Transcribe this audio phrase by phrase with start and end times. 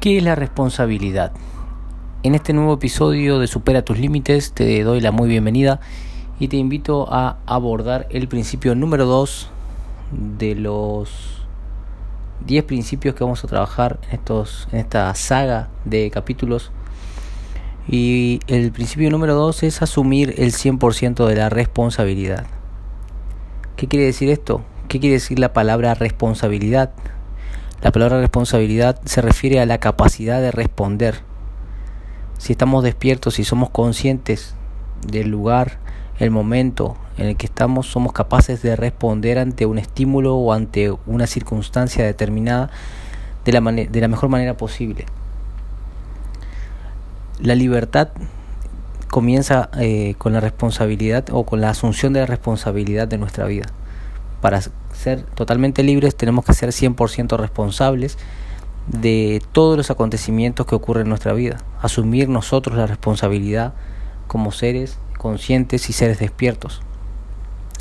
[0.00, 1.32] ¿Qué es la responsabilidad?
[2.22, 5.80] En este nuevo episodio de Supera tus límites te doy la muy bienvenida
[6.38, 9.50] y te invito a abordar el principio número 2
[10.38, 11.44] de los
[12.46, 16.70] 10 principios que vamos a trabajar en, estos, en esta saga de capítulos.
[17.88, 22.46] Y el principio número 2 es asumir el 100% de la responsabilidad.
[23.74, 24.62] ¿Qué quiere decir esto?
[24.86, 26.92] ¿Qué quiere decir la palabra responsabilidad?
[27.80, 31.20] La palabra responsabilidad se refiere a la capacidad de responder.
[32.36, 34.54] Si estamos despiertos, si somos conscientes
[35.06, 35.78] del lugar,
[36.18, 40.90] el momento en el que estamos, somos capaces de responder ante un estímulo o ante
[41.06, 42.70] una circunstancia determinada
[43.44, 45.06] de la, de la mejor manera posible.
[47.40, 48.08] La libertad
[49.08, 53.66] comienza eh, con la responsabilidad o con la asunción de la responsabilidad de nuestra vida
[54.40, 54.60] para
[54.98, 58.18] ser totalmente libres tenemos que ser 100% responsables
[58.88, 63.74] de todos los acontecimientos que ocurren en nuestra vida, asumir nosotros la responsabilidad
[64.26, 66.82] como seres conscientes y seres despiertos.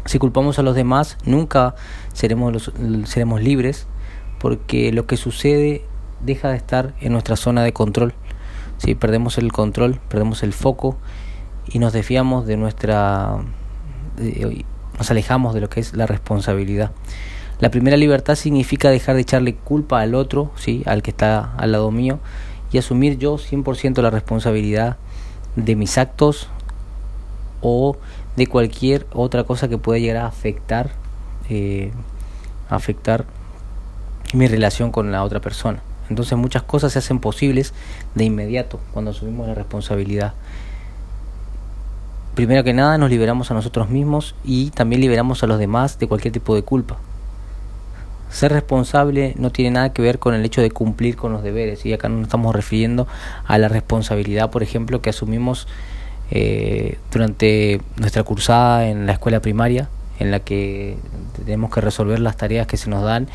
[0.06, 1.76] Si culpamos a los demás, nunca
[2.14, 2.72] seremos,
[3.06, 3.88] seremos libres
[4.40, 5.84] porque lo que sucede
[6.22, 8.14] deja de estar en nuestra zona de control.
[8.78, 10.98] Si perdemos el control, perdemos el foco
[11.68, 13.40] y nos desviamos de nuestra
[14.98, 16.92] nos alejamos de lo que es la responsabilidad.
[17.60, 20.84] La primera libertad significa dejar de echarle culpa al otro, ¿sí?
[20.86, 22.20] al que está al lado mío,
[22.72, 24.98] y asumir yo 100% la responsabilidad
[25.56, 26.50] de mis actos
[27.62, 27.98] o
[28.36, 30.92] de cualquier otra cosa que pueda llegar a afectar,
[31.50, 31.92] eh,
[32.70, 33.26] afectar
[34.34, 35.82] mi relación con la otra persona.
[36.10, 37.74] Entonces muchas cosas se hacen posibles
[38.14, 40.34] de inmediato cuando asumimos la responsabilidad
[42.38, 46.08] primero que nada nos liberamos a nosotros mismos y también liberamos a los demás de
[46.08, 47.00] cualquier tipo de culpa.
[48.30, 51.84] Ser responsable no tiene nada que ver con el hecho de cumplir con los deberes
[51.84, 53.08] y acá nos estamos refiriendo
[53.48, 55.68] a la responsabilidad, por ejemplo, que asumimos
[56.30, 60.96] eh, durante nuestra cursada en la escuela primaria, en la que
[61.44, 63.28] tenemos que resolver las tareas que se nos dan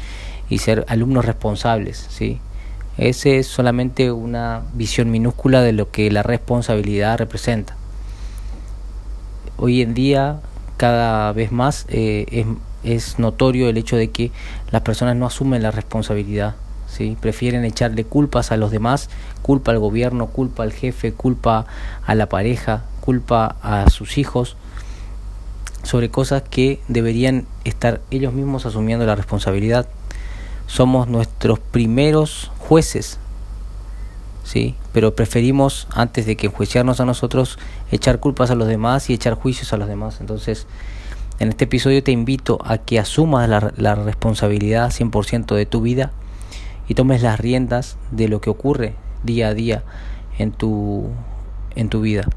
[0.48, 2.38] y ser alumnos responsables, ¿sí?
[2.98, 7.81] Ese es solamente una visión minúscula de lo que la responsabilidad representa
[9.56, 10.40] hoy en día
[10.76, 12.46] cada vez más eh, es,
[12.84, 14.30] es, notorio el hecho de que
[14.70, 16.56] las personas no asumen la responsabilidad,
[16.88, 17.16] ¿sí?
[17.20, 19.08] prefieren echarle culpas a los demás,
[19.42, 21.66] culpa al gobierno, culpa al jefe, culpa
[22.04, 24.56] a la pareja, culpa a sus hijos
[25.82, 29.86] sobre cosas que deberían estar ellos mismos asumiendo la responsabilidad.
[30.66, 33.18] Somos nuestros primeros jueces
[34.42, 34.74] ¿sí?
[34.92, 37.58] Pero preferimos, antes de que enjuiciarnos a nosotros,
[37.90, 40.18] echar culpas a los demás y echar juicios a los demás.
[40.20, 40.66] Entonces,
[41.38, 46.12] en este episodio te invito a que asumas la, la responsabilidad 100% de tu vida
[46.88, 49.82] y tomes las riendas de lo que ocurre día a día
[50.38, 51.08] en tu,
[51.74, 52.28] en tu vida.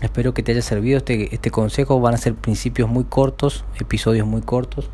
[0.00, 2.00] Espero que te haya servido este, este consejo.
[2.00, 4.90] Van a ser principios muy cortos, episodios muy cortos.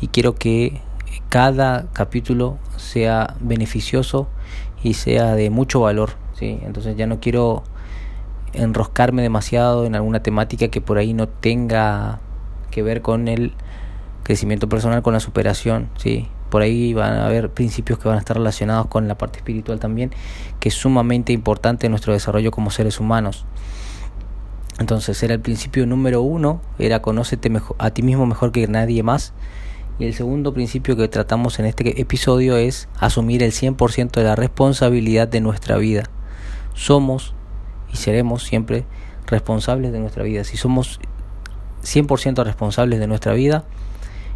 [0.00, 0.80] Y quiero que
[1.28, 4.28] cada capítulo sea beneficioso
[4.82, 6.10] y sea de mucho valor.
[6.34, 6.58] ¿sí?
[6.62, 7.62] Entonces ya no quiero
[8.52, 12.20] enroscarme demasiado en alguna temática que por ahí no tenga
[12.70, 13.52] que ver con el
[14.22, 15.88] crecimiento personal, con la superación.
[15.96, 16.28] ¿sí?
[16.50, 19.78] Por ahí van a haber principios que van a estar relacionados con la parte espiritual
[19.78, 20.12] también,
[20.58, 23.44] que es sumamente importante en nuestro desarrollo como seres humanos.
[24.78, 29.34] Entonces era el principio número uno, era conócete a ti mismo mejor que nadie más.
[30.00, 34.34] Y el segundo principio que tratamos en este episodio es asumir el 100% de la
[34.34, 36.04] responsabilidad de nuestra vida.
[36.72, 37.34] Somos
[37.92, 38.86] y seremos siempre
[39.26, 40.42] responsables de nuestra vida.
[40.44, 41.00] Si somos
[41.82, 43.66] 100% responsables de nuestra vida,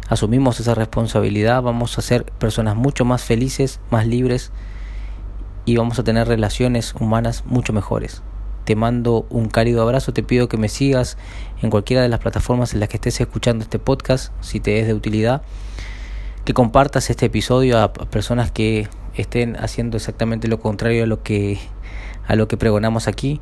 [0.07, 4.51] asumimos esa responsabilidad, vamos a ser personas mucho más felices, más libres
[5.65, 8.21] y vamos a tener relaciones humanas mucho mejores.
[8.65, 11.17] Te mando un cálido abrazo, te pido que me sigas
[11.61, 14.87] en cualquiera de las plataformas en las que estés escuchando este podcast, si te es
[14.87, 15.43] de utilidad,
[16.43, 21.59] que compartas este episodio a personas que estén haciendo exactamente lo contrario a lo que
[22.27, 23.39] a lo que pregonamos aquí,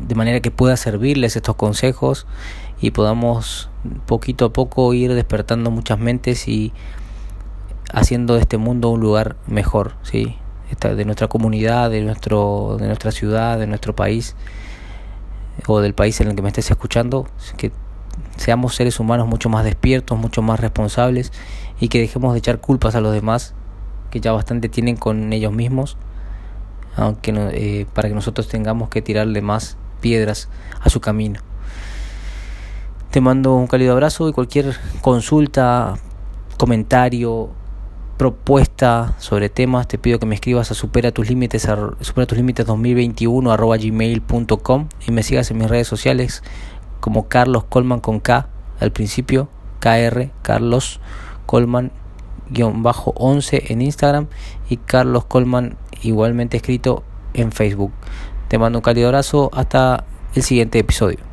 [0.00, 2.26] de manera que pueda servirles estos consejos
[2.80, 3.68] y podamos
[4.06, 6.72] poquito a poco ir despertando muchas mentes y
[7.92, 10.36] haciendo de este mundo un lugar mejor, ¿sí?
[10.80, 14.36] De nuestra comunidad, de, nuestro, de nuestra ciudad, de nuestro país
[15.66, 17.26] o del país en el que me estés escuchando,
[17.56, 17.72] que
[18.36, 21.32] seamos seres humanos mucho más despiertos, mucho más responsables
[21.80, 23.54] y que dejemos de echar culpas a los demás,
[24.10, 25.96] que ya bastante tienen con ellos mismos,
[26.96, 30.48] aunque eh, para que nosotros tengamos que tirarle más piedras
[30.80, 31.40] a su camino.
[33.10, 35.94] Te mando un cálido abrazo y cualquier consulta,
[36.58, 37.50] comentario,
[38.18, 41.68] propuesta sobre temas, te pido que me escribas a supera tus límites,
[42.00, 46.42] supera tus límites 2021 arroba gmail.com y me sigas en mis redes sociales
[47.00, 48.48] como Carlos Colman con K
[48.80, 49.48] al principio,
[49.80, 51.00] KR, Carlos
[51.46, 51.92] Colman
[52.74, 54.26] bajo 11 en Instagram
[54.68, 57.04] y Carlos Colman igualmente escrito
[57.34, 57.92] en Facebook.
[58.48, 60.04] Te mando un cálido abrazo, hasta
[60.34, 61.27] el siguiente episodio.